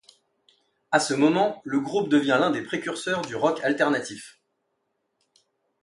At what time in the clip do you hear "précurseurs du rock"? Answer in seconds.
2.63-3.63